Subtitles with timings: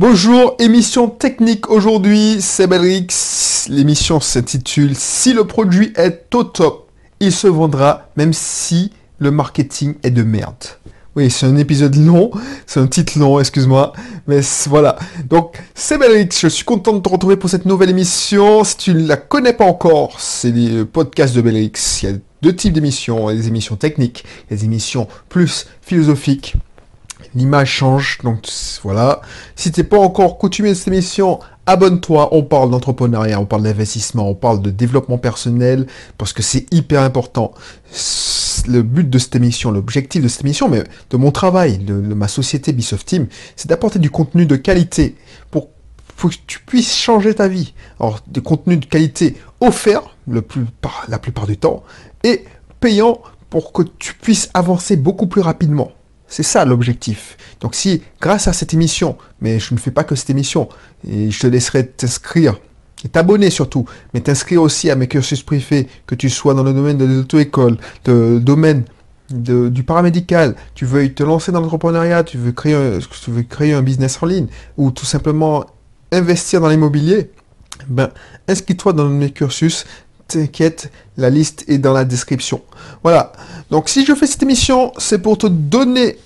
[0.00, 3.66] Bonjour, émission technique aujourd'hui, c'est Belrix.
[3.68, 9.96] L'émission s'intitule Si le produit est au top, il se vendra même si le marketing
[10.04, 10.54] est de merde.
[11.16, 12.30] Oui, c'est un épisode long,
[12.64, 13.92] c'est un titre long, excuse-moi,
[14.28, 14.38] mais
[14.68, 14.96] voilà.
[15.28, 18.62] Donc, c'est Belrix, je suis content de te retrouver pour cette nouvelle émission.
[18.62, 21.72] Si tu ne la connais pas encore, c'est les podcasts de Belrix.
[22.04, 26.54] Il y a deux types d'émissions, il des émissions techniques, il des émissions plus philosophiques
[27.38, 28.18] l'image change.
[28.22, 28.46] Donc
[28.82, 29.22] voilà.
[29.56, 32.28] Si t'es pas encore coutumé de cette émission, abonne-toi.
[32.32, 37.02] On parle d'entrepreneuriat, on parle d'investissement, on parle de développement personnel parce que c'est hyper
[37.02, 37.52] important.
[38.66, 42.28] Le but de cette émission, l'objectif de cette émission, mais de mon travail, de, ma
[42.28, 45.14] société Bisoft Team, c'est d'apporter du contenu de qualité
[45.50, 45.68] pour,
[46.16, 47.74] que tu puisses changer ta vie.
[48.00, 50.66] Alors, des contenus de qualité offerts le plus,
[51.06, 51.84] la plupart du temps
[52.24, 52.44] et
[52.80, 55.92] payants pour que tu puisses avancer beaucoup plus rapidement.
[56.28, 57.36] C'est ça l'objectif.
[57.60, 60.68] Donc si, grâce à cette émission, mais je ne fais pas que cette émission,
[61.08, 62.60] et je te laisserai t'inscrire,
[63.04, 66.72] et t'abonner surtout, mais t'inscrire aussi à mes cursus privés, que tu sois dans le
[66.72, 68.84] domaine de l'auto-école, le domaine
[69.30, 73.72] du paramédical, tu veux te lancer dans l'entrepreneuriat, tu veux créer un, tu veux créer
[73.72, 75.64] un business en ligne, ou tout simplement
[76.12, 77.30] investir dans l'immobilier,
[77.88, 78.10] ben,
[78.48, 79.86] inscris-toi dans mes cursus,
[80.28, 82.62] t'inquiète, la liste est dans la description.
[83.02, 83.32] Voilà.
[83.70, 86.18] Donc si je fais cette émission, c'est pour te donner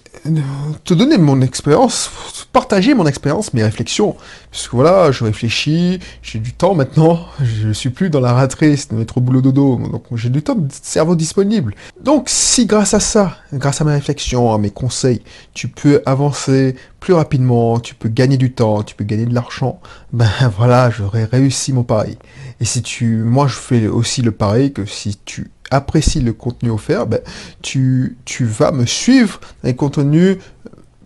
[0.84, 2.10] te donner mon expérience,
[2.52, 4.16] partager mon expérience, mes réflexions.
[4.50, 8.88] Parce que voilà, je réfléchis, j'ai du temps maintenant, je suis plus dans la ratrice
[8.88, 11.74] de mettre au boulot dodo, donc j'ai du temps de cerveau disponible.
[12.00, 15.22] Donc si grâce à ça, grâce à mes réflexions, à mes conseils,
[15.54, 19.80] tu peux avancer plus rapidement, tu peux gagner du temps, tu peux gagner de l'argent,
[20.12, 22.16] ben voilà, j'aurais réussi mon pari.
[22.60, 26.70] Et si tu, moi je fais aussi le pari que si tu apprécies le contenu
[26.70, 27.20] offert, ben,
[27.62, 30.38] tu, vas me suivre dans les contenus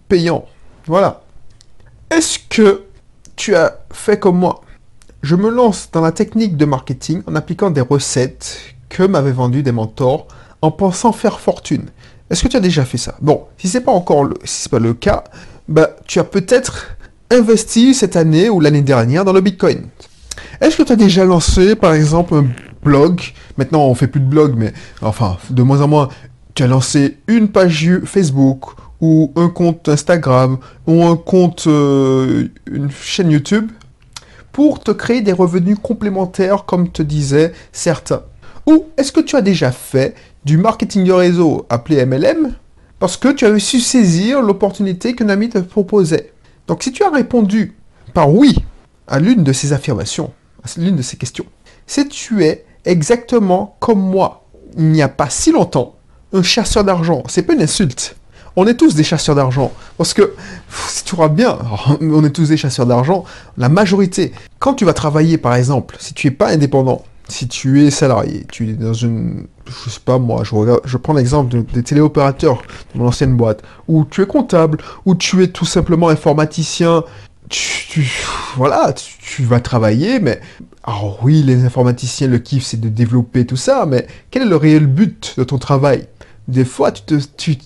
[0.09, 0.47] payants.
[0.87, 1.23] Voilà.
[2.11, 2.85] Est-ce que
[3.37, 4.63] tu as fait comme moi?
[5.23, 9.63] Je me lance dans la technique de marketing en appliquant des recettes que m'avaient vendues
[9.63, 10.29] des mentors
[10.63, 11.87] en pensant faire fortune.
[12.31, 13.17] Est-ce que tu as déjà fait ça?
[13.21, 14.35] Bon, si c'est pas encore le,
[14.71, 15.25] pas le cas,
[15.69, 16.97] ben, tu as peut-être
[17.31, 19.89] investi cette année ou l'année dernière dans le Bitcoin.
[20.61, 22.45] Est-ce que tu as déjà lancé, par exemple,
[22.87, 23.21] blog
[23.59, 26.09] Maintenant, on fait plus de blog, mais enfin, de moins en moins,
[26.55, 28.71] tu as lancé une page Facebook
[29.01, 33.71] ou un compte Instagram ou un compte, euh, une chaîne YouTube
[34.53, 38.23] pour te créer des revenus complémentaires, comme te disaient certains.
[38.67, 40.15] Ou est-ce que tu as déjà fait
[40.45, 42.55] du marketing de réseau appelé MLM
[42.99, 46.33] parce que tu avais su saisir l'opportunité qu'un ami te proposait?
[46.67, 47.75] Donc si tu as répondu
[48.15, 48.57] par oui
[49.07, 50.33] à l'une de ces affirmations,
[50.77, 51.47] l'une de ces questions.
[51.87, 54.45] Si tu es exactement comme moi,
[54.77, 55.97] il n'y a pas si longtemps,
[56.33, 58.17] un chasseur d'argent, c'est pas une insulte.
[58.59, 59.71] On est tous des chasseurs d'argent.
[59.99, 60.33] Parce que,
[60.89, 61.59] si tu vois bien,
[62.01, 63.25] on est tous des chasseurs d'argent,
[63.59, 67.85] la majorité, quand tu vas travailler par exemple, si tu n'es pas indépendant, si tu
[67.85, 70.55] es salarié, tu es dans une, je sais pas moi, je,
[70.85, 72.63] je prends l'exemple des téléopérateurs
[72.95, 77.03] de mon ancienne boîte, ou tu es comptable, ou tu es tout simplement informaticien,
[77.49, 78.11] tu,
[78.57, 80.41] voilà, tu, vas travailler, mais
[80.85, 84.57] alors oui, les informaticiens, le kiff, c'est de développer tout ça, mais quel est le
[84.57, 86.07] réel but de ton travail?
[86.49, 87.59] Des fois, tu, te, tu,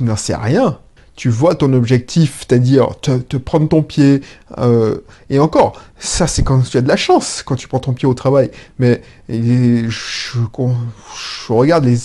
[0.00, 0.78] n'en sais rien.
[1.14, 4.22] Tu vois ton objectif, c'est-à-dire te, prendre ton pied,
[4.58, 7.92] euh, et encore, ça c'est quand tu as de la chance, quand tu prends ton
[7.92, 8.50] pied au travail.
[8.78, 11.98] Mais je, je, regarde les,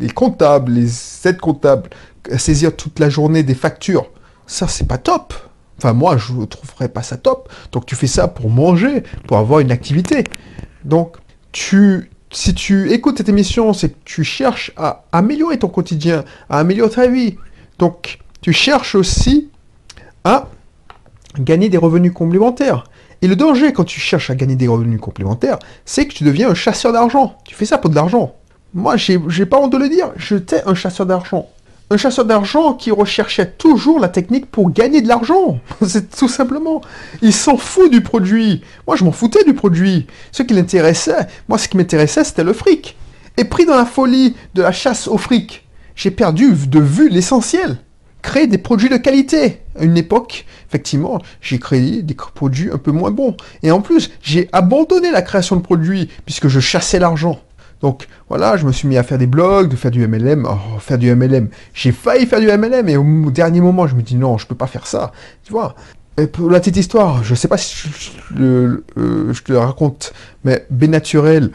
[0.00, 0.90] les comptables, les
[1.24, 1.90] aides comptables,
[2.38, 4.06] saisir toute la journée des factures.
[4.46, 5.32] Ça, c'est pas top.
[5.82, 7.50] Enfin, moi, je ne trouverais pas ça top.
[7.72, 10.24] Donc, tu fais ça pour manger, pour avoir une activité.
[10.84, 11.16] Donc,
[11.52, 16.58] tu, si tu écoutes cette émission, c'est que tu cherches à améliorer ton quotidien, à
[16.58, 17.38] améliorer ta vie.
[17.78, 19.48] Donc, tu cherches aussi
[20.24, 20.48] à
[21.38, 22.84] gagner des revenus complémentaires.
[23.22, 26.50] Et le danger quand tu cherches à gagner des revenus complémentaires, c'est que tu deviens
[26.50, 27.38] un chasseur d'argent.
[27.46, 28.34] Tu fais ça pour de l'argent.
[28.74, 31.48] Moi, j'ai pas honte de le dire, j'étais un chasseur d'argent
[31.92, 35.58] un chasseur d'argent qui recherchait toujours la technique pour gagner de l'argent.
[35.86, 36.80] C'est tout simplement.
[37.20, 38.62] Il s'en fout du produit.
[38.86, 40.06] Moi, je m'en foutais du produit.
[40.30, 42.96] Ce qui l'intéressait, moi, ce qui m'intéressait, c'était le fric.
[43.36, 45.66] Et pris dans la folie de la chasse au fric,
[45.96, 47.78] j'ai perdu de vue l'essentiel.
[48.22, 49.62] Créer des produits de qualité.
[49.78, 53.36] À une époque, effectivement, j'ai créé des produits un peu moins bons.
[53.62, 57.40] Et en plus, j'ai abandonné la création de produits puisque je chassais l'argent.
[57.80, 60.46] Donc voilà, je me suis mis à faire des blogs, de faire du MLM.
[60.48, 61.48] Oh, faire du MLM.
[61.72, 64.54] J'ai failli faire du MLM et au dernier moment, je me dis non, je peux
[64.54, 65.12] pas faire ça.
[65.44, 65.74] Tu vois?
[66.18, 67.88] Et pour la petite histoire, je sais pas si
[68.36, 70.12] je, euh, te le raconte,
[70.44, 71.50] mais Bénaturel,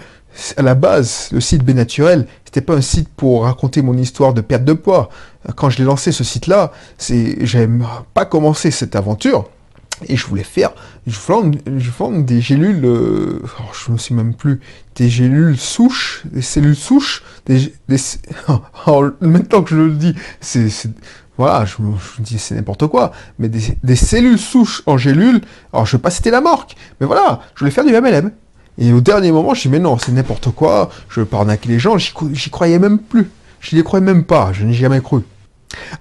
[0.58, 4.42] à la base, le site Bénaturel, c'était pas un site pour raconter mon histoire de
[4.42, 5.10] perte de poids.
[5.56, 9.50] Quand je l'ai lancé ce site-là, c'est, j'aime pas commencé cette aventure
[10.08, 10.74] Et je voulais faire,
[11.08, 14.60] je vends, je vends des gélules, euh, oh, je me souviens même plus,
[14.96, 17.98] des gélules souches, des cellules souches, des, des
[18.88, 20.68] oh, maintenant que je le dis, c'est,
[21.38, 25.96] voilà, je, me dis c'est n'importe quoi, mais des, cellules souches en gélules, alors je
[25.96, 28.32] vais pas citer la marque, mais voilà, je voulais faire du MLM.
[28.78, 31.70] Et au dernier moment, je dis mais non, c'est n'importe quoi, je veux pas arnaquer
[31.70, 33.30] les gens, j'y croyais même plus,
[33.62, 35.22] je n'y croyais même pas, je n'ai jamais cru.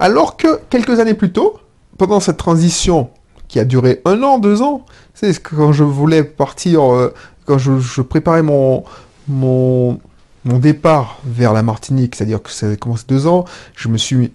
[0.00, 1.60] Alors que quelques années plus tôt,
[1.96, 3.10] pendant cette transition
[3.48, 4.84] qui a duré un an, deux ans.
[5.14, 7.14] C'est quand je voulais partir, euh,
[7.46, 8.84] quand je, préparais mon,
[9.28, 10.00] mon,
[10.44, 13.44] mon départ vers la Martinique, c'est-à-dire que ça a commencé deux ans,
[13.76, 14.30] je me suis mis,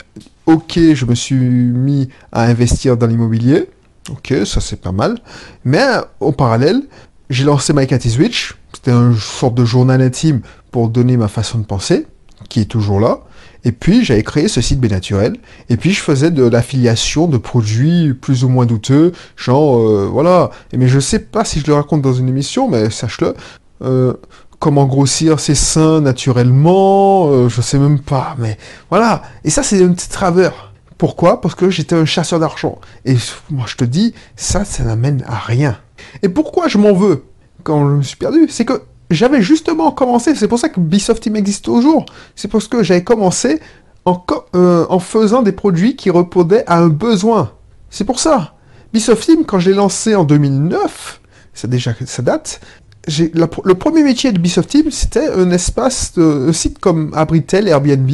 [0.46, 3.70] ok, je me suis mis à investir dans l'immobilier.
[4.12, 5.20] Ok, ça c'est pas mal.
[5.66, 5.86] Mais
[6.20, 6.82] au parallèle,
[7.30, 8.56] j'ai lancé My Cat Switch.
[8.74, 10.42] C'était une sorte de journal intime
[10.72, 12.08] pour donner ma façon de penser,
[12.48, 13.20] qui est toujours là.
[13.66, 15.36] Et puis j'avais créé ce site Bénaturel.
[15.70, 20.52] Et puis je faisais de l'affiliation de produits plus ou moins douteux, genre euh, voilà.
[20.74, 23.36] Mais je sais pas si je le raconte dans une émission, mais sache-le.
[23.82, 24.14] Euh,
[24.60, 28.58] comment grossir ses seins naturellement, euh, je sais même pas, mais
[28.90, 29.22] voilà.
[29.44, 30.74] Et ça c'est une petite travers.
[30.98, 31.40] Pourquoi?
[31.40, 32.80] Parce que j'étais un chasseur d'argent.
[33.06, 33.16] Et
[33.50, 35.78] moi je te dis, ça, ça n'amène à rien.
[36.24, 37.24] Et pourquoi je m'en veux?
[37.64, 41.24] Quand je me suis perdu C'est que j'avais justement commencé, c'est pour ça que Bisoft
[41.24, 43.60] Team existe toujours, c'est parce que j'avais commencé
[44.06, 44.24] en,
[44.56, 47.52] euh, faisant des produits qui répondaient à un besoin.
[47.90, 48.54] C'est pour ça.
[48.94, 51.22] Bisoft Team, quand je l'ai lancé en 2009,
[51.54, 52.62] c'est déjà ça date,
[53.08, 58.10] le premier métier de Bisoft Team, c'était un espace, un site comme Abritel, Airbnb,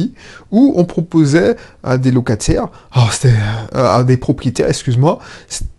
[0.50, 2.68] où on proposait à des locataires,
[3.10, 3.34] c'était
[3.74, 5.18] euh, à des propriétaires, excuse-moi,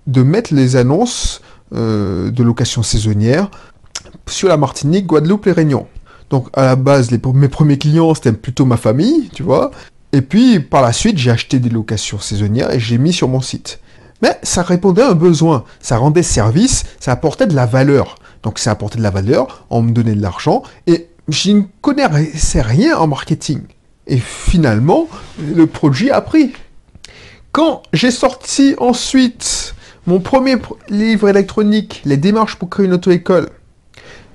[0.06, 1.42] de mettre les annonces
[1.74, 3.50] euh, de location saisonnière
[4.28, 5.88] sur la Martinique, Guadeloupe et Réunion.
[6.30, 9.72] Donc à la base, les, mes premiers clients, c'était plutôt ma famille, tu vois.
[10.14, 13.42] Et puis par la suite, j'ai acheté des locations saisonnières et j'ai mis sur mon
[13.42, 13.80] site.
[14.22, 18.16] Mais ça répondait à un besoin, ça rendait service, ça apportait de la valeur.
[18.44, 22.62] Donc ça apportait de la valeur, on me donnait de l'argent et je ne connaissais
[22.62, 23.62] rien en marketing.
[24.08, 25.08] Et finalement,
[25.40, 26.54] le produit a pris.
[27.52, 30.56] Quand j'ai sorti ensuite mon premier
[30.90, 33.50] livre électronique, Les démarches pour créer une auto-école,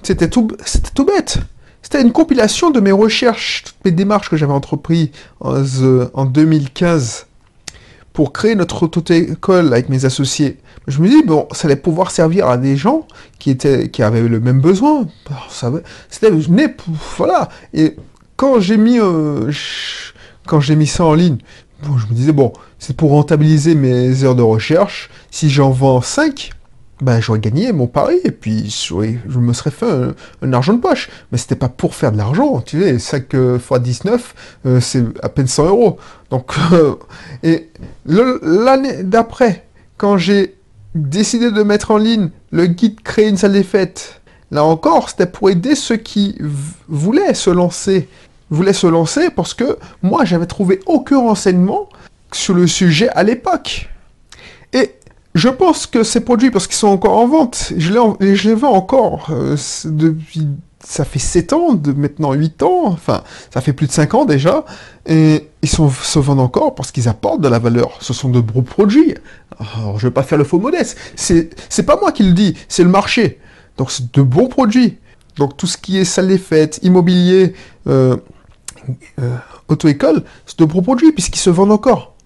[0.03, 1.39] c'était tout, bête.
[1.83, 5.11] C'était une compilation de mes recherches, toutes mes démarches que j'avais entreprises
[5.41, 7.27] en, 2015
[8.13, 10.59] pour créer notre auto-école avec mes associés.
[10.87, 13.07] Je me dis, bon, ça allait pouvoir servir à des gens
[13.39, 15.07] qui, étaient, qui avaient le même besoin.
[16.11, 16.75] C'était né,
[17.17, 17.49] voilà.
[17.73, 17.97] Et
[18.37, 19.51] quand j'ai mis, euh,
[20.47, 21.39] quand j'ai mis ça en ligne,
[21.83, 25.11] je me disais, bon, c'est pour rentabiliser mes heures de recherche.
[25.31, 26.51] Si j'en vends 5,
[27.03, 29.87] ben, j'aurais gagné mon pari et puis je me serais fait
[30.43, 31.11] un, argent de poche.
[31.31, 34.35] Mais c'était pas pour faire de l'argent, tu sais, 5 x 19,
[34.81, 35.99] c'est à peine 100 euros.
[36.31, 36.95] Donc, euh,
[37.43, 37.69] et
[38.07, 39.67] l'année d'après,
[39.99, 40.57] quand j'ai
[40.95, 44.21] décidé de mettre en ligne le guide Créer une salle des fêtes,
[44.51, 46.39] là encore, c'était pour aider ceux qui
[46.89, 48.09] voulaient se lancer.
[48.51, 51.89] Voulaient se lancer parce que moi, j'avais trouvé aucun renseignement
[52.33, 53.89] sur le sujet à l'époque.
[54.73, 54.95] Et
[55.35, 58.55] je pense que ces produits, parce qu'ils sont encore en vente, je les, je les
[58.55, 59.57] vends encore euh,
[59.87, 60.49] depuis...
[60.85, 63.23] Ça fait 7 ans, de maintenant 8 ans, enfin,
[63.55, 64.65] ça fait plus de 5 ans déjà,
[65.07, 67.99] et ils sont, se vendent encore parce qu'ils apportent de la valeur.
[68.01, 69.15] Ce sont de beaux produits.
[69.77, 70.99] Alors, je vais pas faire le faux modeste.
[71.15, 73.39] C'est, pas moi qui le dis, c'est le marché.
[73.79, 74.99] Donc, c'est de bons produits.
[75.37, 77.55] Donc, tout ce qui est salle des fêtes, immobilier,
[77.87, 78.17] euh,
[79.21, 79.37] euh,
[79.69, 82.17] auto-école, c'est de bons produits puisqu'ils se vendent encore.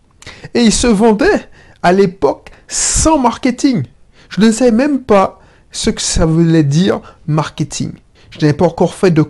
[0.54, 1.46] Et ils se vendaient
[1.86, 3.84] à l'époque sans marketing.
[4.28, 5.38] Je ne savais même pas
[5.70, 7.92] ce que ça voulait dire marketing.
[8.30, 9.24] Je n'avais pas encore fait de,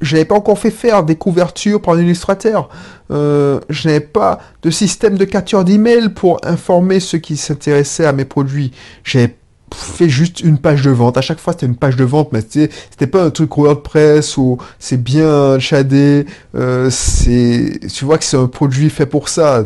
[0.00, 2.68] je pas encore fait faire des couvertures par un illustrateur.
[3.10, 8.12] Euh, je n'avais pas de système de capture d'email pour informer ceux qui s'intéressaient à
[8.12, 8.70] mes produits.
[9.02, 9.34] J'avais
[9.74, 11.18] fait juste une page de vente.
[11.18, 14.58] À chaque fois, c'était une page de vente, mais c'était pas un truc WordPress où
[14.78, 16.24] c'est bien shadé.
[16.54, 19.64] Euh, c'est, tu vois que c'est un produit fait pour ça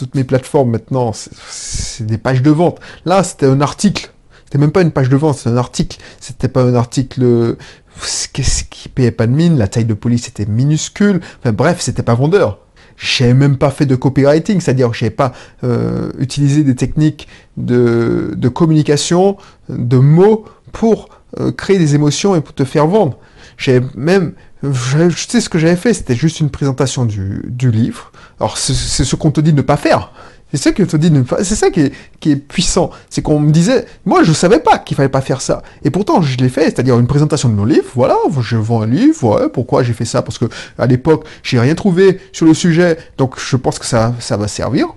[0.00, 2.80] toutes mes plateformes maintenant, c'est des pages de vente.
[3.04, 4.10] Là, c'était un article.
[4.44, 5.98] C'était même pas une page de vente, c'est un article.
[6.18, 7.56] C'était pas un article
[8.32, 11.20] qu'est-ce qui payait pas de mine, la taille de police était minuscule.
[11.40, 12.58] Enfin bref, c'était pas vendeur.
[12.96, 15.32] J'ai même pas fait de copywriting, c'est-à-dire que j'ai pas
[15.64, 19.36] euh, utilisé des techniques de, de, communication,
[19.68, 21.08] de mots pour
[21.38, 23.18] euh, créer des émotions et pour te faire vendre.
[23.56, 24.32] J'ai même
[24.62, 28.12] je sais ce que j'avais fait, c'était juste une présentation du, du livre.
[28.38, 30.12] Alors c'est ce qu'on te dit de ne pas faire.
[30.52, 31.12] C'est ça que te dit
[31.44, 32.90] C'est ça qui est, qui est puissant.
[33.08, 35.62] C'est qu'on me disait, moi je savais pas qu'il fallait pas faire ça.
[35.84, 37.86] Et pourtant je l'ai fait, c'est-à-dire une présentation de mon livre.
[37.94, 39.40] Voilà, je vends un livre.
[39.40, 40.22] Ouais, pourquoi j'ai fait ça?
[40.22, 40.46] Parce que
[40.76, 44.48] à l'époque j'ai rien trouvé sur le sujet, donc je pense que ça, ça va
[44.48, 44.88] servir.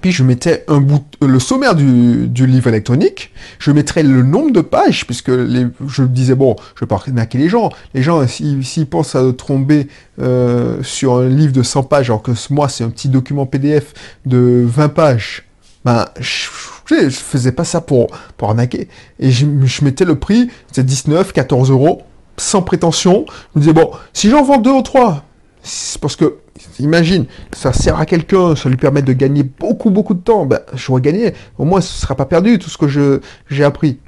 [0.00, 4.60] Puis je mettais un bout, le sommaire du, livre électronique, je mettrais le nombre de
[4.60, 7.70] pages, puisque les, je disais, bon, je vais pas arnaquer les gens.
[7.94, 9.88] Les gens, s'ils pensent à tomber
[10.20, 13.94] euh, sur un livre de 100 pages, alors que moi, c'est un petit document PDF
[14.26, 15.44] de 20 pages,
[15.84, 16.48] ben, je,
[16.86, 18.88] je, faisais pas ça pour, pour arnaquer.
[19.18, 19.46] Et je,
[19.84, 22.02] mettais le prix, c'était 19, 14 euros,
[22.36, 23.26] sans prétention.
[23.28, 25.24] Je me disais, bon, si j'en vends deux ou trois,
[25.62, 26.38] c'est parce que
[26.78, 30.46] Imagine, ça sert à quelqu'un, ça lui permet de gagner beaucoup, beaucoup de temps.
[30.46, 31.34] Ben, j'aurais gagné.
[31.58, 33.98] Au moins, ce ne sera pas perdu, tout ce que j'ai appris.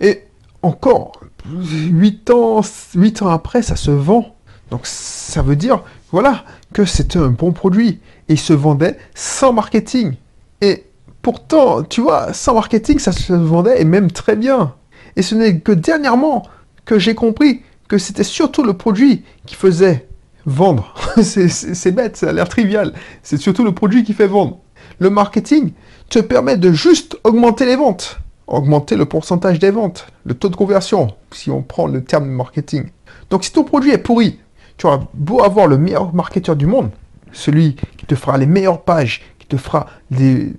[0.00, 0.22] Et
[0.62, 1.12] encore,
[1.46, 2.60] 8 ans,
[2.94, 4.34] 8 ans après, ça se vend.
[4.70, 8.00] Donc, ça veut dire, voilà, que c'était un bon produit.
[8.28, 10.14] Et il se vendait sans marketing.
[10.60, 10.84] Et
[11.20, 14.74] pourtant, tu vois, sans marketing, ça se vendait et même très bien.
[15.16, 16.46] Et ce n'est que dernièrement
[16.84, 20.08] que j'ai compris que c'était surtout le produit qui faisait
[20.46, 20.94] vendre.
[21.22, 22.92] c'est bête, ça a l'air trivial.
[23.22, 24.58] C'est surtout le produit qui fait vendre.
[24.98, 25.72] Le marketing
[26.08, 30.56] te permet de juste augmenter les ventes, augmenter le pourcentage des ventes, le taux de
[30.56, 32.90] conversion, si on prend le terme marketing.
[33.30, 34.38] Donc si ton produit est pourri,
[34.76, 36.90] tu auras beau avoir le meilleur marketeur du monde,
[37.32, 39.22] celui qui te fera les meilleures pages,
[39.52, 40.54] te fera des,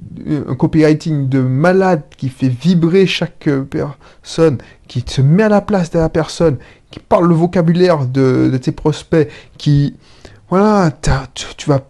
[0.48, 5.90] un copywriting de malade, qui fait vibrer chaque personne, qui te met à la place
[5.90, 6.58] de la personne,
[6.92, 9.96] qui parle le vocabulaire de, tes prospects, qui
[10.50, 10.92] voilà,
[11.34, 11.82] tu, vas,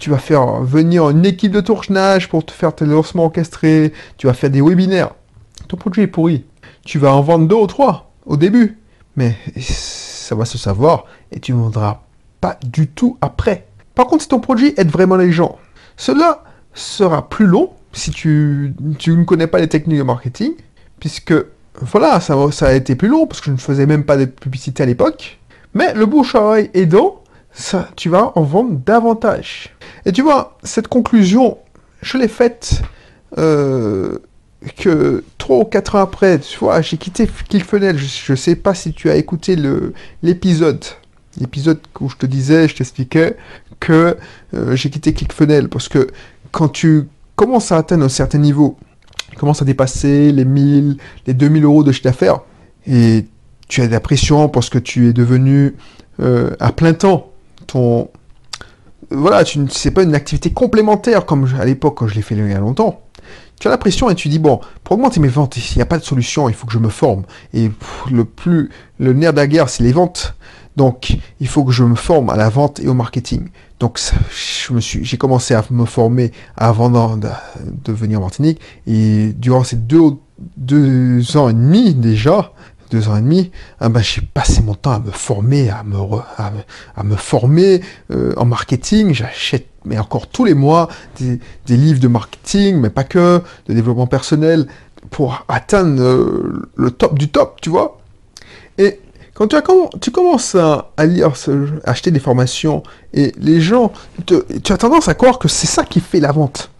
[0.00, 4.26] tu vas faire venir une équipe de tournage pour te faire tes lancements orchestrés, tu
[4.26, 5.14] vas faire des webinaires.
[5.68, 6.44] Ton produit est pourri.
[6.84, 8.78] Tu vas en vendre deux ou trois au début,
[9.14, 12.00] mais ça va se savoir et tu ne vendras
[12.40, 13.68] pas du tout après.
[13.94, 15.56] Par contre, si ton produit aide vraiment les gens,
[15.96, 20.54] cela sera plus long si tu, ne connais pas les techniques de marketing,
[21.00, 21.34] puisque
[21.80, 24.82] voilà, ça, a été plus long parce que je ne faisais même pas de publicité
[24.82, 25.38] à l'époque.
[25.74, 27.22] Mais le bouche à oreille aidant,
[27.52, 29.74] ça, tu vas en vendre davantage.
[30.06, 31.58] Et tu vois, cette conclusion,
[32.02, 32.82] je l'ai faite
[33.38, 34.18] euh,
[34.76, 37.98] que 3 ou 4 ans après, tu vois, j'ai quitté ClickFunnels.
[37.98, 39.56] Je ne sais pas si tu as écouté
[40.22, 40.84] l'épisode.
[41.40, 43.36] L'épisode où je te disais, je t'expliquais
[43.84, 44.16] que
[44.54, 46.08] euh, j'ai quitté ClickFunnels parce que
[46.52, 48.78] quand tu commences à atteindre un certain niveau,
[49.36, 52.40] commence à dépasser les 1000, les 2000 euros de chiffre d'affaires,
[52.86, 53.26] et
[53.68, 55.74] tu as de la pression parce que tu es devenu
[56.20, 57.30] euh, à plein temps.
[57.66, 58.08] Ton,
[59.10, 62.48] voilà, tu c'est pas une activité complémentaire comme à l'époque quand je l'ai fait il
[62.48, 63.02] y a longtemps.
[63.60, 65.86] Tu as la pression et tu dis bon, pour augmenter mes ventes, il n'y a
[65.86, 67.24] pas de solution, il faut que je me forme.
[67.52, 67.70] Et
[68.10, 70.34] le plus, le nerf de la guerre, c'est les ventes.
[70.76, 73.48] Donc, il faut que je me forme à la vente et au marketing.
[73.80, 74.00] Donc,
[74.70, 77.28] j'ai commencé à me former avant de,
[77.84, 78.60] devenir Martinique.
[78.86, 80.16] Et durant ces deux,
[81.36, 82.52] ans et demi déjà,
[82.90, 83.50] deux ans et demi,
[83.80, 85.96] ah ben, j'ai passé mon temps à me former, à me,
[86.96, 89.14] à, me former euh, en marketing.
[89.14, 90.88] J'achète, mais encore tous les mois,
[91.18, 94.66] des, des, livres de marketing, mais pas que, de développement personnel,
[95.10, 98.00] pour atteindre euh, le top du top, tu vois.
[98.78, 99.00] Et
[99.34, 99.62] quand tu, as,
[100.00, 101.32] tu commences à, lire,
[101.84, 103.92] acheter des formations, et les gens,
[104.26, 106.70] tu as tendance à croire que c'est ça qui fait la vente.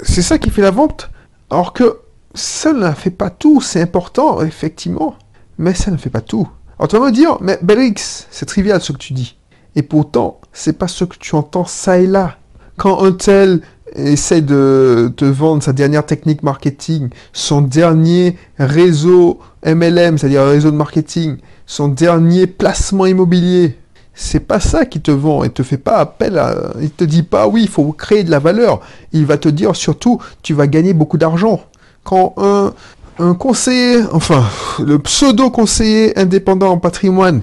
[0.00, 1.10] C'est ça qui fait la vente,
[1.50, 1.98] alors que
[2.34, 3.60] ça ne fait pas tout.
[3.60, 5.16] C'est important, effectivement,
[5.58, 6.48] mais ça ne fait pas tout.
[6.78, 9.36] Alors tu vas me dire, mais Belrix, c'est trivial ce que tu dis.
[9.76, 12.36] Et pourtant, c'est pas ce que tu entends ça et là.
[12.76, 13.60] Quand un tel
[13.94, 20.76] essaie de te vendre sa dernière technique marketing, son dernier réseau MLM, c'est-à-dire réseau de
[20.76, 23.78] marketing, son dernier placement immobilier.
[24.14, 25.44] C'est pas ça qui te vend.
[25.44, 26.72] Il te fait pas appel à.
[26.80, 28.80] Il te dit pas oui, il faut créer de la valeur.
[29.12, 31.60] Il va te dire surtout, tu vas gagner beaucoup d'argent.
[32.02, 32.72] Quand un,
[33.20, 34.44] un conseiller, enfin,
[34.80, 37.42] le pseudo-conseiller indépendant en patrimoine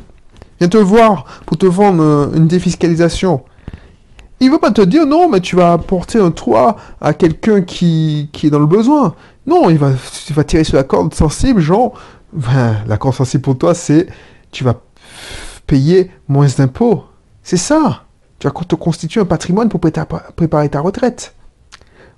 [0.59, 3.43] vient te voir pour te vendre euh, une défiscalisation,
[4.39, 8.29] il va pas te dire non, mais tu vas apporter un toit à quelqu'un qui,
[8.33, 9.13] qui est dans le besoin.
[9.45, 9.91] Non, il va,
[10.29, 11.93] il va tirer sur la corde sensible, genre,
[12.87, 14.07] la sensible pour toi, c'est
[14.51, 14.81] tu vas
[15.67, 17.03] payer moins d'impôts.
[17.43, 18.03] C'est ça.
[18.39, 21.35] Tu vas te constituer un patrimoine pour préparer ta retraite.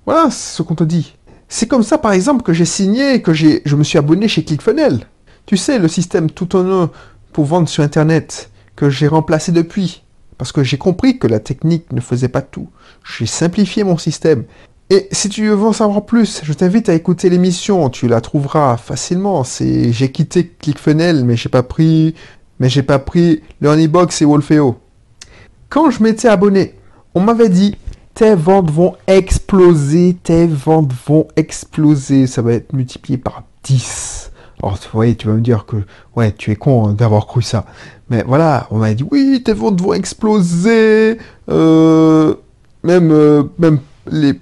[0.04, 1.14] Voilà ce qu'on te dit.
[1.48, 5.06] C'est comme ça, par exemple, que j'ai signé, que je me suis abonné chez ClickFunnels.
[5.46, 6.90] Tu sais, le système tout en un
[7.32, 10.02] pour vendre sur Internet, que j'ai remplacé depuis.
[10.36, 12.68] Parce que j'ai compris que la technique ne faisait pas tout.
[13.04, 14.44] J'ai simplifié mon système.
[14.90, 18.78] Et si tu veux en savoir plus, je t'invite à écouter l'émission, tu la trouveras
[18.78, 19.44] facilement.
[19.44, 22.14] C'est j'ai quitté ClickFunnels, mais j'ai pas pris
[22.58, 24.76] mais j'ai pas pris LearnyBox et Wolfeo.
[25.68, 26.74] Quand je m'étais abonné,
[27.14, 27.76] on m'avait dit
[28.14, 34.32] tes ventes vont exploser, tes ventes vont exploser, ça va être multiplié par 10.
[34.60, 35.76] Alors, voyez, tu vas me dire que,
[36.16, 37.64] ouais, tu es con d'avoir cru ça.
[38.10, 41.18] Mais voilà, on m'a dit, oui, tes ventes vont exploser,
[41.48, 42.34] euh,
[42.82, 43.78] même, euh, même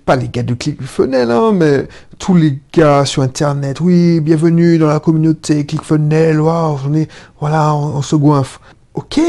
[0.04, 4.86] pas les gars de ClickFunnels, hein, mais tous les gars sur Internet, oui, bienvenue dans
[4.86, 7.06] la communauté ClickFunnels, waouh, on
[7.40, 8.60] voilà, on, se goinfre.
[8.94, 9.20] Ok,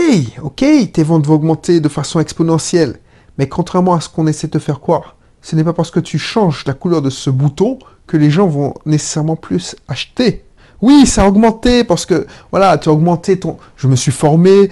[0.41, 2.99] ok, tes ventes vont augmenter de façon exponentielle,
[3.37, 5.99] mais contrairement à ce qu'on essaie de te faire croire, ce n'est pas parce que
[5.99, 10.46] tu changes la couleur de ce bouton que les gens vont nécessairement plus acheter.
[10.81, 13.57] Oui, ça a augmenté parce que, voilà, tu as augmenté ton...
[13.77, 14.69] Je me suis formé.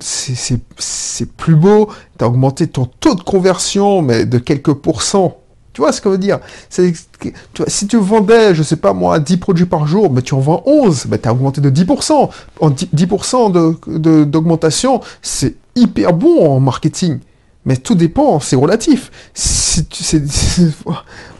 [0.00, 5.38] C'est plus beau, tu as augmenté ton taux de conversion, mais de quelques pourcents.
[5.72, 6.38] Tu vois ce que veut dire?
[6.68, 10.62] Si tu vendais, je sais pas moi, 10 produits par jour, mais tu en vends
[10.66, 12.28] 11, tu as augmenté de 10%.
[12.60, 17.20] En 10% d'augmentation, c'est hyper bon en marketing.
[17.64, 19.10] Mais tout dépend, c'est relatif.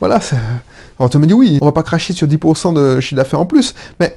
[0.00, 0.20] Voilà,
[0.98, 3.46] alors tu me dis oui, on va pas cracher sur 10% de chiffre d'affaires en
[3.46, 4.16] plus, mais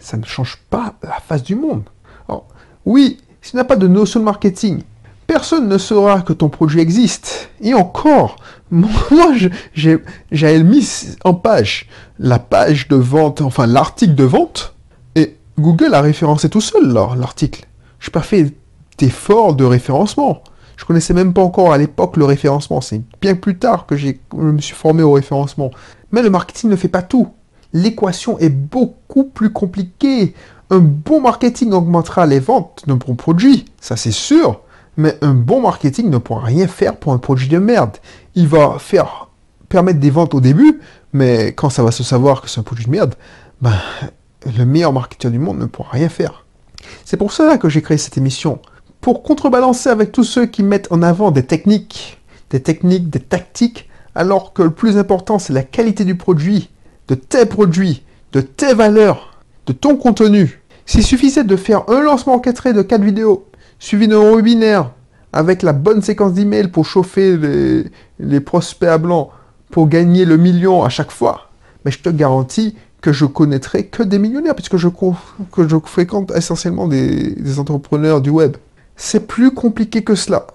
[0.00, 1.82] ça ne change pas la face du monde.
[2.28, 2.46] Alors,
[2.86, 4.82] oui, si tu n'as pas de notion de marketing,
[5.26, 7.50] personne ne saura que ton produit existe.
[7.60, 8.36] Et encore,
[8.70, 9.32] moi,
[9.74, 11.86] j'ai mis en page
[12.18, 14.74] la page de vente, enfin l'article de vente,
[15.14, 17.66] et Google a référencé tout seul l'article.
[18.00, 18.52] Je n'ai pas fait
[18.98, 20.42] d'effort de référencement.
[20.78, 22.80] Je connaissais même pas encore à l'époque le référencement.
[22.80, 25.72] C'est bien plus tard que je me suis formé au référencement.
[26.12, 27.28] Mais le marketing ne fait pas tout.
[27.72, 30.34] L'équation est beaucoup plus compliquée.
[30.70, 34.60] Un bon marketing augmentera les ventes d'un bon produit, ça c'est sûr.
[34.96, 37.96] Mais un bon marketing ne pourra rien faire pour un produit de merde.
[38.36, 39.30] Il va faire
[39.68, 40.80] permettre des ventes au début,
[41.12, 43.16] mais quand ça va se savoir que c'est un produit de merde,
[43.60, 43.74] ben,
[44.56, 46.44] le meilleur marketeur du monde ne pourra rien faire.
[47.04, 48.60] C'est pour cela que j'ai créé cette émission
[49.00, 53.88] pour contrebalancer avec tous ceux qui mettent en avant des techniques, des techniques, des tactiques,
[54.14, 56.70] alors que le plus important c'est la qualité du produit,
[57.08, 58.02] de tes produits,
[58.32, 60.62] de tes valeurs, de ton contenu.
[60.86, 63.46] S'il suffisait de faire un lancement encadré de 4 vidéos,
[63.78, 64.90] suivi d'un webinaire,
[65.32, 67.36] avec la bonne séquence d'emails pour chauffer
[68.18, 69.30] les, prospects à blanc,
[69.70, 71.50] pour gagner le million à chaque fois,
[71.84, 76.32] mais je te garantis que je connaîtrai que des millionnaires, puisque je, que je fréquente
[76.34, 78.56] essentiellement des entrepreneurs du web.
[78.98, 80.46] C'est plus compliqué que cela.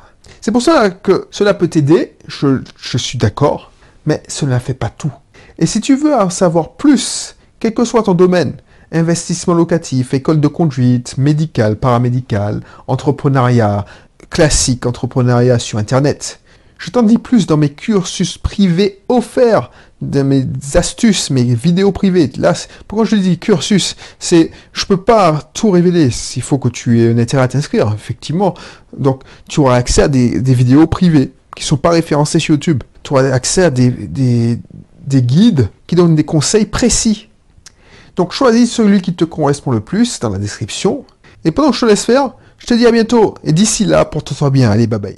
[0.41, 2.60] C'est pour cela que cela peut t'aider, je,
[2.97, 3.71] suis d'accord,
[4.06, 5.12] mais cela ne fait pas tout.
[5.58, 8.58] Et si tu veux en savoir plus, quel que soit ton domaine,
[8.91, 13.86] investissement locatif, école de conduite, médical, paramédical, entrepreneuriat,
[14.29, 16.41] classique, entrepreneuriat sur Internet,
[16.84, 22.30] je t'en dis plus dans mes cursus privés offerts, dans mes astuces, mes vidéos privées.
[22.38, 22.54] Là,
[22.89, 23.96] pourquoi je dis cursus?
[24.19, 26.10] C'est, je peux pas tout révéler.
[26.36, 28.54] Il faut que tu aies un intérêt à t'inscrire, effectivement.
[28.98, 32.84] Donc, tu auras accès à des, vidéos privées qui sont pas référencées sur YouTube.
[33.02, 34.60] Tu auras accès à des, des,
[35.08, 37.30] des guides qui donnent des conseils précis.
[38.17, 41.06] Donc, choisis celui qui te correspond le plus dans la description.
[41.46, 43.36] Et pendant que je te laisse faire, je te dis à bientôt.
[43.46, 44.69] Et d'ici là, porte-toi bien.
[44.69, 45.17] Allez, bye bye.